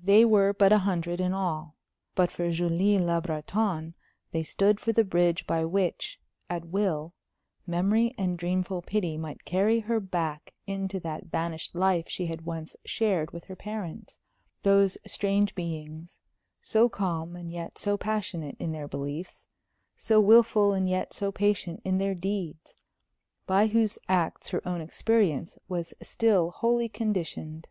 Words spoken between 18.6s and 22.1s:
in their beliefs, so wilful and yet so patient in